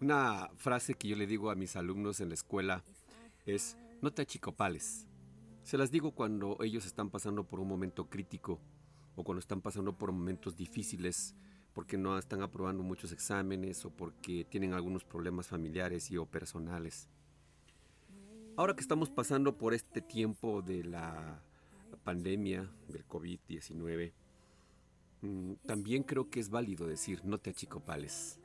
Una 0.00 0.50
frase 0.56 0.94
que 0.94 1.08
yo 1.08 1.16
le 1.16 1.26
digo 1.26 1.50
a 1.50 1.54
mis 1.54 1.76
alumnos 1.76 2.20
en 2.20 2.28
la 2.28 2.34
escuela 2.34 2.84
es, 3.46 3.76
no 4.02 4.12
te 4.12 4.22
achicopales. 4.22 5.06
Se 5.62 5.78
las 5.78 5.90
digo 5.90 6.10
cuando 6.12 6.58
ellos 6.62 6.84
están 6.84 7.10
pasando 7.10 7.44
por 7.44 7.60
un 7.60 7.68
momento 7.68 8.10
crítico 8.10 8.60
o 9.16 9.24
cuando 9.24 9.40
están 9.40 9.62
pasando 9.62 9.96
por 9.96 10.12
momentos 10.12 10.56
difíciles 10.56 11.34
porque 11.72 11.96
no 11.96 12.18
están 12.18 12.42
aprobando 12.42 12.82
muchos 12.82 13.12
exámenes 13.12 13.84
o 13.84 13.90
porque 13.90 14.44
tienen 14.44 14.74
algunos 14.74 15.04
problemas 15.04 15.48
familiares 15.48 16.10
y 16.10 16.16
o 16.16 16.26
personales. 16.26 17.08
Ahora 18.56 18.76
que 18.76 18.82
estamos 18.82 19.10
pasando 19.10 19.58
por 19.58 19.74
este 19.74 20.00
tiempo 20.00 20.62
de 20.62 20.84
la 20.84 21.42
pandemia 22.04 22.70
del 22.86 23.04
COVID-19, 23.08 24.12
mm, 25.22 25.52
también 25.66 26.04
creo 26.04 26.30
que 26.30 26.38
es 26.38 26.50
válido 26.50 26.86
decir 26.86 27.24
no 27.24 27.38
te 27.38 27.50
achicopales. 27.50 28.38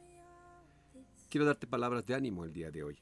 Quiero 1.30 1.45
darte 1.45 1.67
palabras 1.67 2.07
de 2.07 2.15
ánimo 2.15 2.43
el 2.43 2.53
día 2.53 2.71
de 2.71 2.81
hoy. 2.81 2.97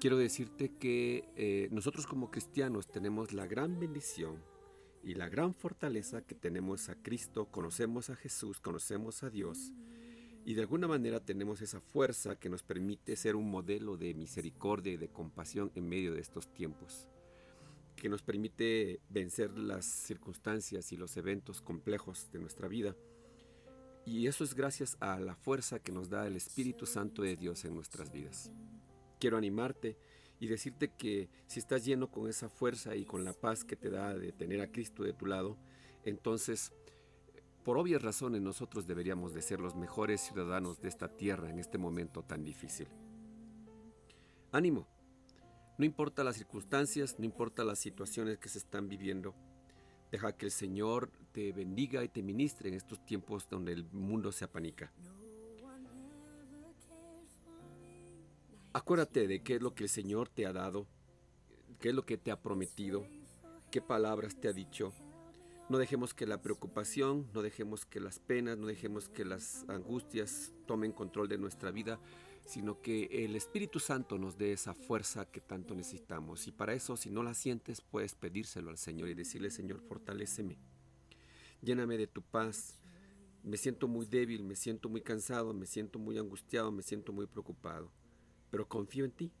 Quiero 0.00 0.16
decirte 0.16 0.72
que 0.76 1.28
eh, 1.36 1.68
nosotros 1.70 2.08
como 2.08 2.32
cristianos 2.32 2.88
tenemos 2.88 3.32
la 3.32 3.46
gran 3.46 3.78
bendición 3.78 4.42
y 5.04 5.14
la 5.14 5.28
gran 5.28 5.54
fortaleza 5.54 6.20
que 6.20 6.34
tenemos 6.34 6.88
a 6.88 6.96
Cristo, 6.96 7.46
conocemos 7.46 8.10
a 8.10 8.16
Jesús, 8.16 8.58
conocemos 8.58 9.22
a 9.22 9.30
Dios 9.30 9.72
y 10.46 10.54
de 10.54 10.62
alguna 10.62 10.88
manera 10.88 11.20
tenemos 11.20 11.60
esa 11.60 11.80
fuerza 11.80 12.36
que 12.36 12.48
nos 12.48 12.62
permite 12.62 13.16
ser 13.16 13.36
un 13.36 13.50
modelo 13.50 13.98
de 13.98 14.14
misericordia 14.14 14.94
y 14.94 14.96
de 14.96 15.08
compasión 15.08 15.70
en 15.74 15.88
medio 15.88 16.14
de 16.14 16.20
estos 16.20 16.48
tiempos, 16.54 17.08
que 17.96 18.08
nos 18.08 18.22
permite 18.22 19.00
vencer 19.10 19.58
las 19.58 19.84
circunstancias 19.84 20.92
y 20.92 20.96
los 20.96 21.16
eventos 21.18 21.60
complejos 21.60 22.30
de 22.32 22.38
nuestra 22.38 22.68
vida 22.68 22.96
y 24.06 24.28
eso 24.28 24.44
es 24.44 24.54
gracias 24.54 24.96
a 25.00 25.18
la 25.18 25.34
fuerza 25.34 25.80
que 25.80 25.90
nos 25.90 26.08
da 26.08 26.28
el 26.28 26.36
Espíritu 26.36 26.86
Santo 26.86 27.22
de 27.22 27.34
Dios 27.34 27.64
en 27.64 27.74
nuestras 27.74 28.12
vidas. 28.12 28.52
Quiero 29.18 29.36
animarte 29.36 29.98
y 30.38 30.46
decirte 30.46 30.92
que 30.96 31.28
si 31.48 31.58
estás 31.58 31.84
lleno 31.84 32.08
con 32.08 32.28
esa 32.28 32.48
fuerza 32.48 32.94
y 32.94 33.04
con 33.04 33.24
la 33.24 33.32
paz 33.32 33.64
que 33.64 33.74
te 33.74 33.90
da 33.90 34.14
de 34.14 34.30
tener 34.30 34.60
a 34.60 34.70
Cristo 34.70 35.02
de 35.02 35.12
tu 35.12 35.26
lado, 35.26 35.58
entonces, 36.04 36.72
por 37.66 37.78
obvias 37.78 38.00
razones, 38.00 38.40
nosotros 38.40 38.86
deberíamos 38.86 39.34
de 39.34 39.42
ser 39.42 39.58
los 39.58 39.74
mejores 39.74 40.20
ciudadanos 40.20 40.80
de 40.80 40.86
esta 40.86 41.08
tierra 41.08 41.50
en 41.50 41.58
este 41.58 41.78
momento 41.78 42.22
tan 42.22 42.44
difícil. 42.44 42.86
Ánimo. 44.52 44.86
No 45.76 45.84
importa 45.84 46.22
las 46.22 46.36
circunstancias, 46.36 47.16
no 47.18 47.24
importa 47.24 47.64
las 47.64 47.80
situaciones 47.80 48.38
que 48.38 48.48
se 48.48 48.58
están 48.58 48.88
viviendo, 48.88 49.34
Deja 50.12 50.36
que 50.36 50.46
el 50.46 50.52
Señor 50.52 51.10
te 51.32 51.50
bendiga 51.50 52.04
y 52.04 52.08
te 52.08 52.22
ministre 52.22 52.68
en 52.68 52.76
estos 52.76 53.04
tiempos 53.04 53.48
donde 53.50 53.72
el 53.72 53.84
mundo 53.90 54.30
se 54.30 54.44
apanica. 54.44 54.92
Acuérdate 58.72 59.26
de 59.26 59.42
qué 59.42 59.56
es 59.56 59.62
lo 59.62 59.74
que 59.74 59.82
el 59.82 59.90
Señor 59.90 60.28
te 60.28 60.46
ha 60.46 60.52
dado, 60.52 60.86
qué 61.80 61.88
es 61.88 61.94
lo 61.96 62.06
que 62.06 62.16
te 62.16 62.30
ha 62.30 62.40
prometido, 62.40 63.04
qué 63.72 63.82
palabras 63.82 64.38
te 64.40 64.46
ha 64.46 64.52
dicho. 64.52 64.92
No 65.68 65.78
dejemos 65.78 66.14
que 66.14 66.26
la 66.26 66.42
preocupación, 66.42 67.28
no 67.34 67.42
dejemos 67.42 67.84
que 67.84 67.98
las 67.98 68.20
penas, 68.20 68.56
no 68.56 68.68
dejemos 68.68 69.08
que 69.08 69.24
las 69.24 69.68
angustias 69.68 70.52
tomen 70.64 70.92
control 70.92 71.28
de 71.28 71.38
nuestra 71.38 71.72
vida, 71.72 71.98
sino 72.44 72.80
que 72.80 73.24
el 73.24 73.34
Espíritu 73.34 73.80
Santo 73.80 74.16
nos 74.16 74.38
dé 74.38 74.52
esa 74.52 74.74
fuerza 74.74 75.28
que 75.28 75.40
tanto 75.40 75.74
necesitamos. 75.74 76.46
Y 76.46 76.52
para 76.52 76.72
eso, 76.72 76.96
si 76.96 77.10
no 77.10 77.24
la 77.24 77.34
sientes, 77.34 77.80
puedes 77.80 78.14
pedírselo 78.14 78.70
al 78.70 78.78
Señor 78.78 79.08
y 79.08 79.14
decirle, 79.14 79.50
Señor, 79.50 79.80
fortaléceme, 79.80 80.56
lléname 81.62 81.98
de 81.98 82.06
tu 82.06 82.22
paz. 82.22 82.78
Me 83.42 83.56
siento 83.56 83.88
muy 83.88 84.06
débil, 84.06 84.44
me 84.44 84.54
siento 84.54 84.88
muy 84.88 85.00
cansado, 85.00 85.52
me 85.52 85.66
siento 85.66 85.98
muy 85.98 86.16
angustiado, 86.16 86.70
me 86.70 86.84
siento 86.84 87.12
muy 87.12 87.26
preocupado, 87.26 87.90
pero 88.50 88.68
confío 88.68 89.04
en 89.04 89.10
ti. 89.10 89.32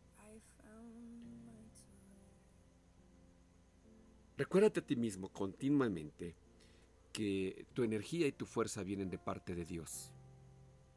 Recuérdate 4.36 4.80
a 4.80 4.86
ti 4.86 4.96
mismo 4.96 5.28
continuamente 5.30 6.34
que 7.12 7.64
tu 7.72 7.82
energía 7.82 8.26
y 8.26 8.32
tu 8.32 8.44
fuerza 8.44 8.82
vienen 8.82 9.08
de 9.08 9.18
parte 9.18 9.54
de 9.54 9.64
Dios. 9.64 10.12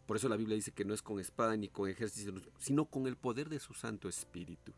Por 0.05 0.17
eso 0.17 0.27
la 0.27 0.35
Biblia 0.35 0.55
dice 0.55 0.71
que 0.71 0.83
no 0.83 0.93
es 0.93 1.01
con 1.01 1.19
espada 1.19 1.55
ni 1.55 1.69
con 1.69 1.87
ejército, 1.87 2.33
sino 2.57 2.85
con 2.85 3.07
el 3.07 3.15
poder 3.15 3.47
de 3.47 3.59
su 3.59 3.73
Santo 3.73 4.09
Espíritu. 4.09 4.73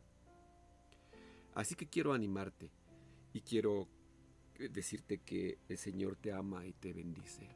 Así 1.56 1.74
que 1.74 1.88
quiero 1.88 2.14
animarte 2.14 2.70
y 3.34 3.42
quiero 3.42 3.88
decirte 4.70 5.18
que 5.20 5.58
el 5.68 5.78
Señor 5.78 6.16
te 6.18 6.32
ama 6.32 6.66
y 6.66 6.74
te 6.74 6.94
bendice. 6.94 7.50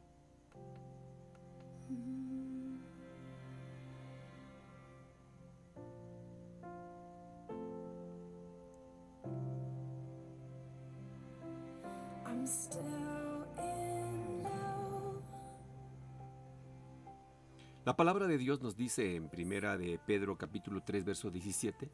La 17.84 17.96
palabra 17.96 18.26
de 18.26 18.38
Dios 18.38 18.62
nos 18.62 18.76
dice 18.76 19.14
en 19.14 19.28
primera 19.28 19.78
de 19.78 19.98
Pedro 20.06 20.36
capítulo 20.36 20.82
3 20.82 21.04
verso 21.04 21.30
17 21.30 21.90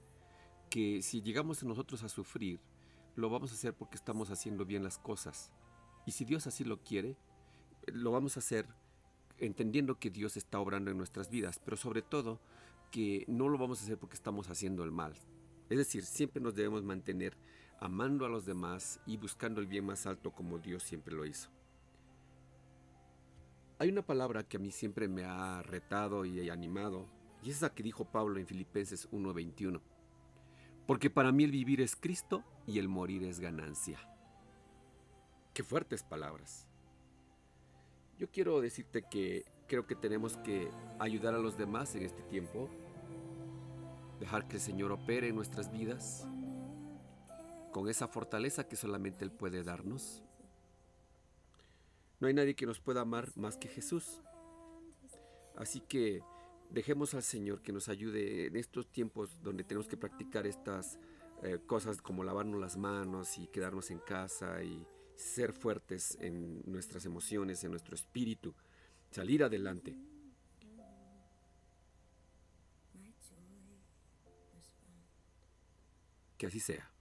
que 0.71 1.03
si 1.03 1.21
llegamos 1.21 1.63
nosotros 1.65 2.03
a 2.03 2.09
sufrir, 2.09 2.61
lo 3.15 3.29
vamos 3.29 3.53
a 3.53 3.55
hacer 3.55 3.75
porque 3.75 3.97
estamos 3.97 4.31
haciendo 4.31 4.65
bien 4.65 4.83
las 4.83 4.99
cosas. 4.99 5.53
Y 6.07 6.13
si 6.13 6.25
Dios 6.25 6.47
así 6.47 6.65
lo 6.65 6.83
quiere, 6.83 7.17
lo 7.87 8.11
vamos 8.11 8.37
a 8.37 8.41
hacer 8.41 8.67
entendiendo 9.39 9.99
que 9.99 10.11
Dios 10.11 10.37
está 10.37 10.61
obrando 10.61 10.91
en 10.91 10.97
nuestras 10.97 11.29
vidas, 11.29 11.61
pero 11.63 11.77
sobre 11.77 12.01
todo 12.01 12.41
que 12.91 13.25
no 13.29 13.49
lo 13.49 13.59
vamos 13.59 13.81
a 13.81 13.85
hacer 13.85 13.99
porque 13.99 14.17
estamos 14.17 14.49
haciendo 14.49 14.85
el 14.85 14.93
mal. 14.93 15.15
Es 15.73 15.79
decir, 15.79 16.05
siempre 16.05 16.43
nos 16.43 16.55
debemos 16.55 16.83
mantener 16.83 17.35
amando 17.81 18.27
a 18.27 18.29
los 18.29 18.45
demás 18.45 19.01
y 19.07 19.17
buscando 19.17 19.59
el 19.59 19.67
bien 19.67 19.87
más 19.87 20.05
alto 20.05 20.31
como 20.31 20.59
Dios 20.59 20.83
siempre 20.83 21.15
lo 21.15 21.25
hizo. 21.25 21.49
Hay 23.79 23.89
una 23.89 24.03
palabra 24.03 24.43
que 24.43 24.59
a 24.59 24.61
mí 24.61 24.71
siempre 24.71 25.09
me 25.09 25.25
ha 25.25 25.63
retado 25.63 26.27
y 26.27 26.51
animado, 26.51 27.09
y 27.43 27.49
es 27.49 27.63
la 27.63 27.75
que 27.75 27.83
dijo 27.83 28.05
Pablo 28.05 28.39
en 28.39 28.47
Filipenses 28.47 29.09
1:21. 29.13 29.81
Porque 30.87 31.09
para 31.09 31.33
mí 31.33 31.45
el 31.45 31.53
vivir 31.53 31.81
es 31.81 31.97
Cristo 31.97 32.45
y 32.67 32.79
el 32.79 32.91
morir 32.91 33.23
es 33.23 33.41
ganancia. 33.41 33.99
Qué 35.55 35.63
fuertes 35.63 36.03
palabras. 36.03 36.69
Yo 38.19 38.31
quiero 38.31 38.61
decirte 38.61 39.05
que 39.11 39.47
creo 39.69 39.87
que 39.87 39.95
tenemos 39.95 40.37
que 40.37 40.71
ayudar 40.99 41.35
a 41.35 41.39
los 41.39 41.57
demás 41.57 41.95
en 41.95 42.03
este 42.03 42.23
tiempo, 42.25 42.69
dejar 44.23 44.49
que 44.49 44.57
el 44.57 44.63
Señor 44.63 44.93
opere 44.93 45.29
en 45.29 45.37
nuestras 45.37 45.71
vidas 45.71 46.27
con 47.73 47.89
esa 47.89 48.09
fortaleza 48.09 48.69
que 48.69 48.77
solamente 48.77 49.25
Él 49.25 49.31
puede 49.31 49.63
darnos 49.63 50.23
no 52.23 52.29
hay 52.29 52.35
nadie 52.35 52.55
que 52.55 52.67
nos 52.67 52.79
pueda 52.79 53.01
amar 53.01 53.33
más 53.35 53.57
que 53.57 53.67
Jesús. 53.67 54.23
Así 55.57 55.81
que 55.81 56.23
dejemos 56.71 57.15
al 57.15 57.25
Señor 57.25 57.63
que 57.63 57.73
nos 57.73 57.89
ayude 57.89 58.47
en 58.47 58.55
estos 58.55 58.87
tiempos 58.93 59.43
donde 59.43 59.65
tenemos 59.65 59.89
que 59.89 59.97
practicar 59.97 60.47
estas 60.47 61.01
eh, 61.43 61.59
cosas 61.67 62.01
como 62.01 62.23
lavarnos 62.23 62.61
las 62.61 62.77
manos 62.77 63.39
y 63.39 63.49
quedarnos 63.49 63.91
en 63.91 63.99
casa 63.99 64.63
y 64.63 64.87
ser 65.17 65.53
fuertes 65.53 66.17
en 66.21 66.63
nuestras 66.65 67.07
emociones, 67.07 67.65
en 67.65 67.73
nuestro 67.73 67.97
espíritu, 67.97 68.55
salir 69.11 69.43
adelante. 69.43 69.97
Que 76.43 76.49
así 76.49 76.59
sea. 76.59 76.92